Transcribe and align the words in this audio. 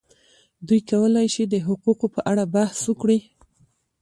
دوی 0.67 0.81
کولای 0.91 1.27
شي 1.33 1.43
د 1.47 1.55
حقوقو 1.67 2.07
په 2.15 2.19
اړه 2.31 2.43
بحث 2.55 2.79
وکړي. 2.89 3.19